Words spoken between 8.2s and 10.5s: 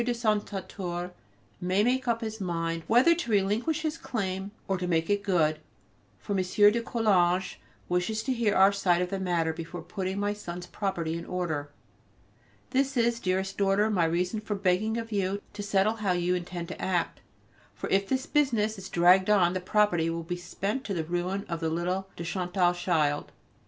to hear our side of the matter before putting my